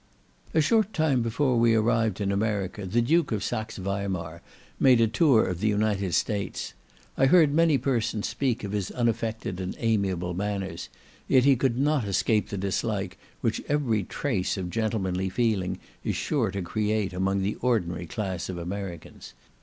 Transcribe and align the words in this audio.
A 0.55 0.61
short 0.61 0.93
time 0.95 1.21
before 1.21 1.59
we 1.59 1.75
arrived 1.75 2.19
in 2.19 2.31
America, 2.31 2.87
the 2.87 3.03
Duke 3.03 3.31
of 3.31 3.43
Saxe 3.43 3.77
Weimar 3.77 4.41
made 4.79 4.99
a 4.99 5.07
tour 5.07 5.45
of 5.45 5.59
the 5.59 5.67
United 5.67 6.15
States. 6.15 6.73
I 7.19 7.27
heard 7.27 7.53
many 7.53 7.77
persons 7.77 8.27
speak 8.27 8.63
of 8.63 8.71
his 8.71 8.89
unaffected 8.89 9.59
and 9.61 9.75
amiable 9.77 10.33
manners, 10.33 10.89
yet 11.27 11.43
he 11.45 11.55
could 11.55 11.77
not 11.77 12.05
escape 12.05 12.49
the 12.49 12.57
dislike 12.57 13.19
which 13.41 13.61
every 13.69 14.01
trace 14.03 14.57
of 14.57 14.71
gentlemanly 14.71 15.29
feeling 15.29 15.77
is 16.03 16.15
sure 16.15 16.49
to 16.49 16.63
create 16.63 17.13
among 17.13 17.43
the 17.43 17.53
ordinary 17.61 18.07
class 18.07 18.49
of 18.49 18.57
Americans. 18.57 19.35